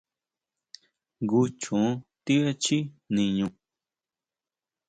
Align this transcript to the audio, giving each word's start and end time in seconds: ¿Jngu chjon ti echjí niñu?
¿Jngu 1.21 1.39
chjon 1.61 1.87
ti 2.25 2.33
echjí 2.49 2.77
niñu? 3.13 3.47